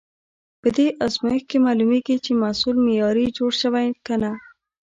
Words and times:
په 0.61 0.67
دې 0.77 0.87
ازمېښت 1.05 1.45
کې 1.49 1.57
معلومېږي، 1.65 2.15
چې 2.25 2.31
محصول 2.41 2.75
معیاري 2.85 3.25
جوړ 3.37 3.51
شوی 3.61 3.87
که 4.05 4.15
نه. 4.21 4.31